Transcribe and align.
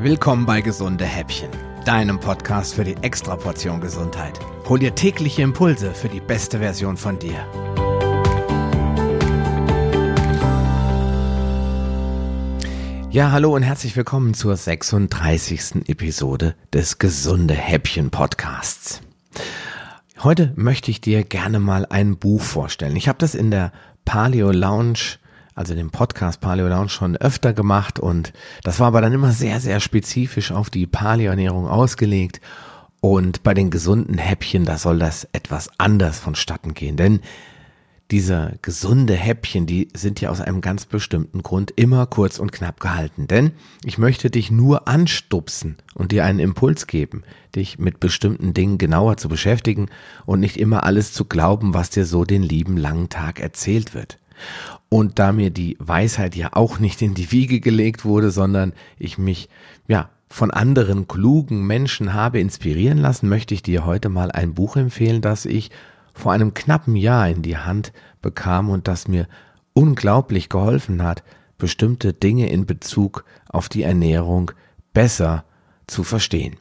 Willkommen 0.00 0.46
bei 0.46 0.60
Gesunde 0.60 1.04
Häppchen, 1.04 1.50
deinem 1.84 2.20
Podcast 2.20 2.76
für 2.76 2.84
die 2.84 2.94
Extraportion 3.02 3.80
Gesundheit. 3.80 4.38
Hol 4.68 4.78
dir 4.78 4.94
tägliche 4.94 5.42
Impulse 5.42 5.92
für 5.92 6.08
die 6.08 6.20
beste 6.20 6.60
Version 6.60 6.96
von 6.96 7.18
dir. 7.18 7.34
Ja, 13.10 13.32
hallo 13.32 13.56
und 13.56 13.64
herzlich 13.64 13.96
willkommen 13.96 14.34
zur 14.34 14.56
36. 14.56 15.88
Episode 15.88 16.54
des 16.72 16.98
Gesunde 16.98 17.54
Häppchen 17.54 18.10
Podcasts. 18.10 19.00
Heute 20.22 20.52
möchte 20.54 20.92
ich 20.92 21.00
dir 21.00 21.24
gerne 21.24 21.58
mal 21.58 21.86
ein 21.90 22.18
Buch 22.18 22.42
vorstellen. 22.42 22.94
Ich 22.94 23.08
habe 23.08 23.18
das 23.18 23.34
in 23.34 23.50
der 23.50 23.72
Paleo 24.04 24.52
Lounge 24.52 25.18
also 25.58 25.74
den 25.74 25.90
Podcast 25.90 26.40
Paleo 26.40 26.68
Lounge 26.68 26.88
schon 26.88 27.16
öfter 27.16 27.52
gemacht 27.52 27.98
und 27.98 28.32
das 28.62 28.78
war 28.78 28.86
aber 28.86 29.00
dann 29.00 29.12
immer 29.12 29.32
sehr, 29.32 29.58
sehr 29.58 29.80
spezifisch 29.80 30.52
auf 30.52 30.70
die 30.70 30.86
Paleo-Ernährung 30.86 31.66
ausgelegt. 31.66 32.40
Und 33.00 33.42
bei 33.42 33.54
den 33.54 33.70
gesunden 33.70 34.18
Häppchen, 34.18 34.64
da 34.64 34.78
soll 34.78 35.00
das 35.00 35.26
etwas 35.32 35.68
anders 35.78 36.20
vonstatten 36.20 36.74
gehen, 36.74 36.96
denn 36.96 37.20
diese 38.12 38.58
gesunde 38.62 39.14
Häppchen, 39.14 39.66
die 39.66 39.88
sind 39.94 40.20
ja 40.20 40.30
aus 40.30 40.40
einem 40.40 40.60
ganz 40.60 40.86
bestimmten 40.86 41.42
Grund 41.42 41.72
immer 41.74 42.06
kurz 42.06 42.38
und 42.38 42.52
knapp 42.52 42.78
gehalten. 42.78 43.26
Denn 43.26 43.52
ich 43.84 43.98
möchte 43.98 44.30
dich 44.30 44.50
nur 44.52 44.86
anstupsen 44.86 45.76
und 45.94 46.12
dir 46.12 46.24
einen 46.24 46.38
Impuls 46.38 46.86
geben, 46.86 47.24
dich 47.54 47.78
mit 47.78 47.98
bestimmten 48.00 48.54
Dingen 48.54 48.78
genauer 48.78 49.16
zu 49.16 49.28
beschäftigen 49.28 49.88
und 50.24 50.38
nicht 50.38 50.56
immer 50.56 50.84
alles 50.84 51.12
zu 51.12 51.24
glauben, 51.24 51.74
was 51.74 51.90
dir 51.90 52.06
so 52.06 52.24
den 52.24 52.44
lieben 52.44 52.76
langen 52.76 53.08
Tag 53.08 53.40
erzählt 53.40 53.92
wird. 53.92 54.18
Und 54.88 55.18
da 55.18 55.32
mir 55.32 55.50
die 55.50 55.76
Weisheit 55.78 56.34
ja 56.34 56.50
auch 56.52 56.78
nicht 56.78 57.02
in 57.02 57.14
die 57.14 57.30
Wiege 57.30 57.60
gelegt 57.60 58.04
wurde, 58.04 58.30
sondern 58.30 58.72
ich 58.98 59.18
mich, 59.18 59.48
ja, 59.86 60.10
von 60.30 60.50
anderen 60.50 61.08
klugen 61.08 61.66
Menschen 61.66 62.12
habe 62.12 62.40
inspirieren 62.40 62.98
lassen, 62.98 63.28
möchte 63.28 63.54
ich 63.54 63.62
dir 63.62 63.86
heute 63.86 64.08
mal 64.08 64.30
ein 64.30 64.54
Buch 64.54 64.76
empfehlen, 64.76 65.20
das 65.22 65.46
ich 65.46 65.70
vor 66.12 66.32
einem 66.32 66.52
knappen 66.54 66.96
Jahr 66.96 67.28
in 67.28 67.42
die 67.42 67.56
Hand 67.56 67.92
bekam 68.20 68.70
und 68.70 68.88
das 68.88 69.08
mir 69.08 69.26
unglaublich 69.72 70.48
geholfen 70.48 71.02
hat, 71.02 71.22
bestimmte 71.56 72.12
Dinge 72.12 72.50
in 72.50 72.66
Bezug 72.66 73.24
auf 73.48 73.68
die 73.68 73.82
Ernährung 73.82 74.50
besser 74.92 75.44
zu 75.86 76.04
verstehen. 76.04 76.56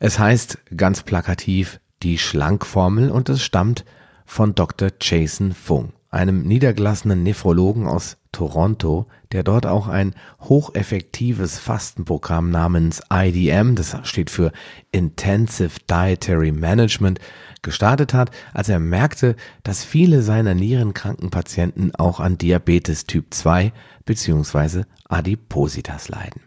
Es 0.00 0.18
heißt 0.18 0.58
ganz 0.76 1.02
plakativ 1.02 1.80
die 2.02 2.18
Schlankformel 2.18 3.10
und 3.10 3.28
es 3.28 3.42
stammt 3.42 3.84
von 4.24 4.54
Dr. 4.54 4.90
Jason 5.00 5.52
Fung 5.52 5.92
einem 6.10 6.42
niedergelassenen 6.42 7.22
Nephrologen 7.22 7.86
aus 7.86 8.16
Toronto, 8.32 9.08
der 9.32 9.42
dort 9.42 9.66
auch 9.66 9.88
ein 9.88 10.14
hocheffektives 10.40 11.58
Fastenprogramm 11.58 12.50
namens 12.50 13.02
IDM, 13.12 13.74
das 13.74 13.96
steht 14.04 14.30
für 14.30 14.52
Intensive 14.90 15.80
Dietary 15.88 16.52
Management, 16.52 17.20
gestartet 17.62 18.14
hat, 18.14 18.30
als 18.54 18.68
er 18.68 18.78
merkte, 18.78 19.36
dass 19.64 19.84
viele 19.84 20.22
seiner 20.22 20.54
nierenkranken 20.54 21.30
Patienten 21.30 21.94
auch 21.94 22.20
an 22.20 22.38
Diabetes 22.38 23.04
Typ 23.04 23.34
2 23.34 23.72
bzw. 24.04 24.84
Adipositas 25.08 26.08
leiden. 26.08 26.42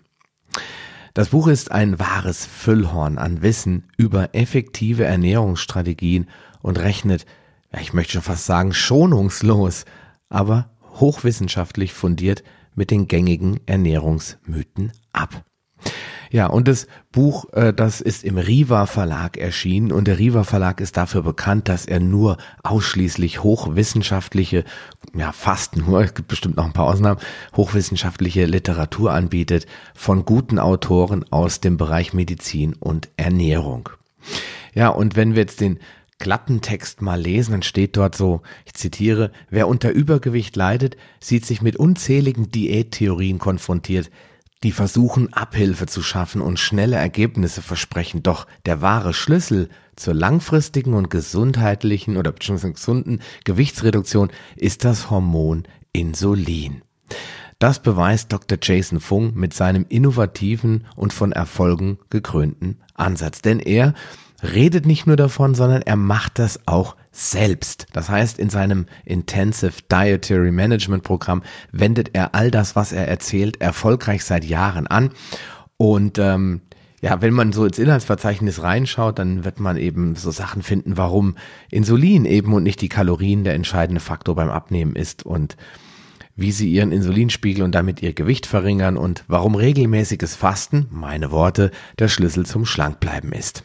Das 1.14 1.30
Buch 1.30 1.48
ist 1.48 1.72
ein 1.72 2.00
wahres 2.00 2.46
Füllhorn 2.46 3.18
an 3.18 3.42
Wissen 3.42 3.90
über 3.98 4.34
effektive 4.34 5.04
Ernährungsstrategien 5.04 6.30
und 6.62 6.80
rechnet 6.80 7.26
ja, 7.74 7.80
ich 7.80 7.94
möchte 7.94 8.14
schon 8.14 8.22
fast 8.22 8.46
sagen, 8.46 8.74
schonungslos, 8.74 9.86
aber 10.30 10.72
hochwissenschaftlich 11.00 11.94
fundiert 11.94 12.44
mit 12.76 12.92
den 12.92 13.08
gängigen 13.08 13.60
Ernährungsmythen 13.66 14.92
ab. 15.14 15.44
Ja, 16.32 16.48
und 16.48 16.70
das 16.70 16.88
Buch, 17.12 17.52
äh, 17.52 17.74
das 17.74 18.00
ist 18.00 18.24
im 18.24 18.38
Riva 18.38 18.86
Verlag 18.86 19.36
erschienen 19.36 19.92
und 19.92 20.08
der 20.08 20.18
Riva 20.18 20.46
Verlag 20.46 20.80
ist 20.80 20.96
dafür 20.96 21.24
bekannt, 21.24 21.68
dass 21.68 21.86
er 21.86 22.00
nur 22.00 22.38
ausschließlich 22.64 23.44
hochwissenschaftliche, 23.44 24.64
ja 25.14 25.34
fast 25.34 25.76
nur, 25.76 26.02
es 26.04 26.14
gibt 26.14 26.30
bestimmt 26.30 26.56
noch 26.56 26.66
ein 26.66 26.72
paar 26.74 26.88
Ausnahmen, 26.88 27.20
hochwissenschaftliche 27.58 28.46
Literatur 28.46 29.12
anbietet 29.12 29.66
von 29.94 30.24
guten 30.24 30.58
Autoren 30.58 31.26
aus 31.32 31.60
dem 31.60 31.76
Bereich 31.76 32.14
Medizin 32.14 32.76
und 32.80 33.10
Ernährung. 33.18 33.90
Ja, 34.74 34.88
und 34.88 35.18
wenn 35.18 35.36
wir 35.36 35.42
jetzt 35.42 35.60
den 35.60 35.80
Klappentext 36.22 37.02
mal 37.02 37.20
lesen, 37.20 37.52
dann 37.52 37.64
steht 37.64 37.98
dort 37.98 38.16
so, 38.16 38.44
ich 38.66 38.76
zitiere, 38.76 39.32
wer 39.50 39.68
unter 39.68 39.90
Übergewicht 39.90 40.56
leidet, 40.56 40.96
sieht 41.20 41.48
sich 41.48 41.64
mit 41.64 41.78
unzähligen 41.78 42.52
Diättheorien 42.52 43.40
konfrontiert, 43.40 44.12
die 44.64 44.72
versuchen, 44.72 45.34
Abhilfe 45.34 45.88
zu 45.88 46.04
schaffen 46.04 46.40
und 46.42 46.60
schnelle 46.60 46.96
Ergebnisse 46.96 47.64
versprechen. 47.64 48.22
Doch 48.22 48.46
der 48.68 48.84
wahre 48.84 49.16
Schlüssel 49.16 49.70
zur 49.96 50.14
langfristigen 50.14 50.94
und 50.94 51.10
gesundheitlichen 51.10 52.16
oder 52.16 52.32
beziehungsweise 52.32 52.74
gesunden 52.74 53.22
Gewichtsreduktion 53.44 54.30
ist 54.56 54.86
das 54.86 55.10
Hormon 55.10 55.64
Insulin. 55.92 56.84
Das 57.58 57.82
beweist 57.82 58.32
Dr. 58.32 58.60
Jason 58.62 59.00
Fung 59.00 59.34
mit 59.34 59.56
seinem 59.56 59.88
innovativen 59.90 60.86
und 60.96 61.14
von 61.14 61.32
Erfolgen 61.32 61.98
gekrönten 62.12 62.80
Ansatz. 62.94 63.42
Denn 63.42 63.60
er 63.60 63.96
redet 64.44 64.86
nicht 64.86 65.08
nur 65.08 65.16
davon, 65.16 65.56
sondern 65.56 65.82
er 65.82 65.96
macht 65.96 66.40
das 66.40 66.68
auch 66.68 66.96
selbst. 67.12 67.88
Das 67.94 68.10
heißt, 68.10 68.40
in 68.40 68.50
seinem 68.50 68.86
Intensive 69.06 69.74
Dietary 69.92 70.52
Management 70.52 71.04
Programm 71.04 71.44
wendet 71.72 72.12
er 72.14 72.34
all 72.36 72.52
das, 72.52 72.76
was 72.76 72.92
er 72.92 73.08
erzählt, 73.08 73.62
erfolgreich 73.62 74.24
seit 74.24 74.46
Jahren 74.46 74.88
an. 74.88 75.12
Und 75.78 76.18
ähm, 76.20 76.62
ja, 77.02 77.22
wenn 77.22 77.34
man 77.34 77.52
so 77.52 77.66
ins 77.66 77.80
Inhaltsverzeichnis 77.80 78.62
reinschaut, 78.62 79.18
dann 79.20 79.44
wird 79.44 79.60
man 79.60 79.76
eben 79.76 80.16
so 80.16 80.32
Sachen 80.32 80.62
finden, 80.62 80.98
warum 80.98 81.36
Insulin 81.72 82.26
eben 82.26 82.54
und 82.54 82.64
nicht 82.64 82.82
die 82.82 82.90
Kalorien 82.90 83.44
der 83.44 83.56
entscheidende 83.56 84.02
Faktor 84.02 84.36
beim 84.36 84.50
Abnehmen 84.50 84.96
ist 84.96 85.26
und 85.26 85.58
wie 86.36 86.52
sie 86.52 86.72
ihren 86.72 86.92
Insulinspiegel 86.92 87.64
und 87.64 87.76
damit 87.76 88.02
ihr 88.02 88.14
Gewicht 88.14 88.46
verringern 88.46 88.98
und 88.98 89.26
warum 89.28 89.56
regelmäßiges 89.56 90.36
Fasten, 90.36 90.88
meine 90.92 91.32
Worte, 91.32 91.72
der 92.00 92.08
Schlüssel 92.08 92.46
zum 92.46 92.66
Schlankbleiben 92.66 93.32
ist. 93.34 93.64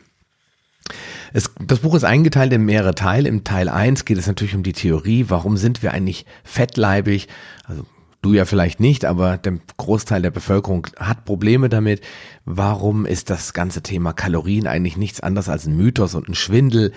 Es, 1.33 1.51
das 1.61 1.81
Buch 1.81 1.95
ist 1.95 2.05
eingeteilt 2.05 2.53
in 2.53 2.65
mehrere 2.65 2.95
Teile. 2.95 3.29
Im 3.29 3.45
Teil 3.45 3.69
1 3.69 4.05
geht 4.05 4.19
es 4.19 4.27
natürlich 4.27 4.55
um 4.55 4.63
die 4.63 4.73
Theorie, 4.73 5.27
warum 5.29 5.57
sind 5.57 5.83
wir 5.83 5.93
eigentlich 5.93 6.27
fettleibig? 6.45 7.29
Also 7.65 7.85
du 8.23 8.33
ja 8.33 8.45
vielleicht 8.45 8.81
nicht, 8.81 9.05
aber 9.05 9.37
der 9.39 9.59
Großteil 9.77 10.23
der 10.23 10.31
Bevölkerung 10.31 10.87
hat 10.99 11.25
Probleme 11.25 11.69
damit. 11.69 12.01
Warum 12.45 13.07
ist 13.07 13.31
das 13.31 13.53
ganze 13.53 13.83
Thema 13.83 14.13
Kalorien 14.13 14.67
eigentlich 14.67 14.97
nichts 14.97 15.21
anderes 15.21 15.49
als 15.49 15.67
ein 15.67 15.77
Mythos 15.77 16.15
und 16.15 16.29
ein 16.29 16.35
Schwindel? 16.35 16.93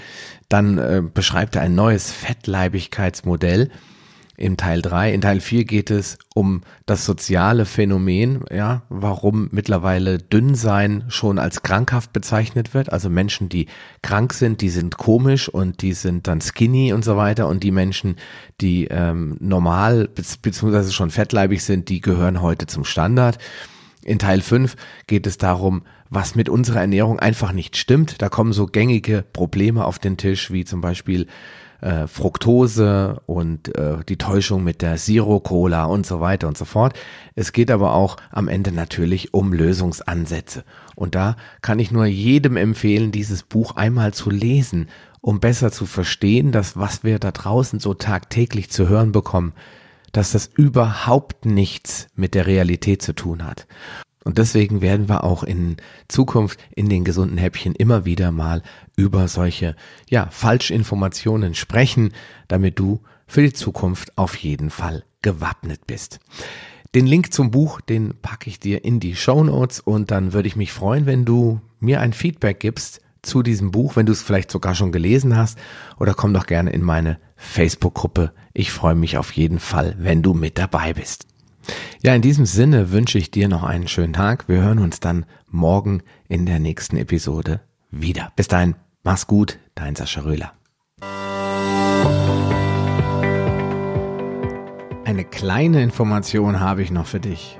Dann 0.48 0.78
äh, 0.78 1.04
beschreibt 1.14 1.56
er 1.56 1.62
ein 1.62 1.76
neues 1.76 2.12
Fettleibigkeitsmodell 2.12 3.70
im 4.40 4.56
Teil 4.56 4.82
3. 4.82 5.14
In 5.14 5.22
Teil 5.22 5.42
4 5.42 5.66
geht 5.66 5.92
es 5.92 6.18
um 6.34 6.62
das 6.86 7.06
soziale 7.06 7.66
Phänomen, 7.66 8.46
ja, 8.50 8.84
warum 8.88 9.50
mittlerweile 9.52 10.18
Dünnsein 10.18 11.04
schon 11.10 11.40
als 11.40 11.62
krankhaft 11.62 12.14
bezeichnet 12.14 12.74
wird. 12.74 12.92
Also 12.94 13.10
Menschen, 13.10 13.50
die 13.50 13.68
krank 14.02 14.34
sind, 14.34 14.62
die 14.62 14.70
sind 14.70 14.98
komisch 14.98 15.50
und 15.50 15.82
die 15.82 15.94
sind 15.94 16.28
dann 16.28 16.40
skinny 16.40 16.94
und 16.94 17.04
so 17.04 17.18
weiter. 17.18 17.48
Und 17.48 17.64
die 17.64 17.72
Menschen, 17.72 18.16
die 18.62 18.86
ähm, 18.86 19.36
normal 19.42 20.08
beziehungsweise 20.42 20.94
schon 20.94 21.12
fettleibig 21.12 21.62
sind, 21.62 21.90
die 21.90 22.00
gehören 22.00 22.42
heute 22.42 22.66
zum 22.66 22.86
Standard. 22.86 23.40
In 24.04 24.20
Teil 24.20 24.42
5 24.42 24.76
geht 25.08 25.28
es 25.28 25.38
darum, 25.38 25.84
was 26.10 26.36
mit 26.36 26.50
unserer 26.50 26.82
Ernährung 26.82 27.20
einfach 27.20 27.52
nicht 27.52 27.78
stimmt. 27.78 28.22
Da 28.22 28.30
kommen 28.30 28.54
so 28.54 28.66
gängige 28.66 29.24
Probleme 29.34 29.86
auf 29.86 30.00
den 30.00 30.18
Tisch, 30.18 30.52
wie 30.52 30.66
zum 30.66 30.82
Beispiel 30.82 31.28
äh, 31.82 32.08
Fructose 32.08 33.22
und 33.26 33.76
äh, 33.78 33.98
die 34.08 34.18
Täuschung 34.18 34.64
mit 34.64 34.82
der 34.82 34.96
Zero-Cola 34.96 35.86
und 35.86 36.06
so 36.06 36.20
weiter 36.20 36.48
und 36.48 36.58
so 36.58 36.66
fort. 36.66 36.98
Es 37.36 37.52
geht 37.52 37.72
aber 37.72 37.94
auch 37.94 38.18
am 38.32 38.48
Ende 38.48 38.72
natürlich 38.72 39.34
um 39.34 39.54
Lösungsansätze. 39.54 40.63
Und 40.96 41.16
da 41.16 41.38
kann 41.62 41.80
ich 41.80 41.92
nur 41.92 42.06
jedem 42.06 42.57
empfehlen, 42.57 43.12
dieses 43.12 43.44
Buch 43.44 43.75
einmal 43.75 44.13
zu 44.13 44.30
lesen, 44.30 44.88
um 45.22 45.40
besser 45.40 45.72
zu 45.72 45.86
verstehen, 45.86 46.51
dass 46.51 46.78
was 46.78 47.04
wir 47.04 47.19
da 47.19 47.31
draußen 47.31 47.80
so 47.80 47.94
tagtäglich 47.94 48.69
zu 48.69 48.88
hören 48.88 49.12
bekommen, 49.12 49.54
dass 50.12 50.32
das 50.32 50.48
überhaupt 50.48 51.46
nichts 51.46 52.08
mit 52.16 52.34
der 52.34 52.48
Realität 52.48 53.02
zu 53.02 53.14
tun 53.14 53.46
hat. 53.46 53.68
Und 54.24 54.38
deswegen 54.38 54.82
werden 54.82 55.08
wir 55.08 55.24
auch 55.24 55.44
in 55.44 55.78
Zukunft 56.08 56.60
in 56.76 56.90
den 56.90 57.04
gesunden 57.04 57.38
Häppchen 57.38 57.74
immer 57.74 58.06
wieder 58.06 58.32
mal 58.32 58.62
über 58.96 59.28
solche, 59.28 59.76
ja, 60.10 60.28
Falschinformationen 60.30 61.56
sprechen, 61.56 62.14
damit 62.48 62.78
du 62.80 63.02
für 63.28 63.42
die 63.42 63.54
Zukunft 63.54 64.18
auf 64.18 64.36
jeden 64.36 64.70
Fall 64.70 65.04
gewappnet 65.22 65.88
bist. 65.88 66.20
Den 66.96 67.06
Link 67.06 67.34
zum 67.34 67.52
Buch, 67.52 67.82
den 67.82 68.16
packe 68.22 68.50
ich 68.50 68.60
dir 68.60 68.84
in 68.84 69.00
die 69.00 69.16
Show 69.16 69.44
Notes 69.44 69.80
und 69.80 70.12
dann 70.12 70.34
würde 70.34 70.48
ich 70.48 70.56
mich 70.56 70.72
freuen, 70.72 71.06
wenn 71.06 71.24
du 71.24 71.62
mir 71.80 72.02
ein 72.02 72.14
Feedback 72.14 72.60
gibst 72.60 73.02
zu 73.21 73.44
diesem 73.44 73.71
Buch, 73.71 73.95
wenn 73.95 74.06
du 74.06 74.12
es 74.12 74.21
vielleicht 74.21 74.51
sogar 74.51 74.75
schon 74.75 74.92
gelesen 74.92 75.36
hast 75.36 75.57
oder 76.00 76.13
komm 76.13 76.33
doch 76.33 76.45
gerne 76.45 76.71
in 76.71 76.81
meine 76.81 77.19
Facebook-Gruppe. 77.36 78.31
Ich 78.54 78.71
freue 78.71 78.95
mich 78.95 79.18
auf 79.18 79.31
jeden 79.31 79.60
Fall, 79.60 79.95
wenn 80.00 80.21
du 80.21 80.33
mit 80.33 80.57
dabei 80.57 80.94
bist. 80.94 81.25
Ja, 82.01 82.16
in 82.16 82.21
diesem 82.21 82.45
Sinne 82.45 82.92
wünsche 82.92 83.18
ich 83.18 83.31
dir 83.31 83.48
noch 83.48 83.63
einen 83.63 83.88
schönen 83.88 84.13
Tag. 84.13 84.48
Wir 84.48 84.62
hören 84.62 84.80
uns 84.80 85.00
dann 85.00 85.25
morgen 85.48 86.01
in 86.27 86.45
der 86.45 86.60
nächsten 86.60 86.98
Episode 86.98 87.62
wieder. 87.92 88.31
Bis 88.36 88.48
dahin, 88.48 88.75
mach's 89.04 89.27
gut, 89.27 89.60
dein 89.75 89.95
Sascha 89.95 90.22
Röhler. 90.22 90.54
Eine 95.06 95.25
kleine 95.25 95.81
Information 95.81 96.60
habe 96.60 96.83
ich 96.83 96.92
noch 96.92 97.07
für 97.07 97.19
dich. 97.19 97.60